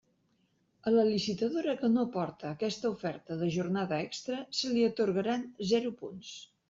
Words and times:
A 0.91 0.93
la 0.93 1.03
licitadora 1.09 1.75
que 1.81 1.89
no 1.97 2.05
aporte 2.09 2.49
aquesta 2.51 2.93
oferta 2.93 3.37
de 3.43 3.51
jornada 3.59 4.01
extra 4.07 4.41
se 4.63 4.73
li 4.75 4.87
atorgaran 4.89 5.45
zero 5.75 5.93
punts. 6.01 6.33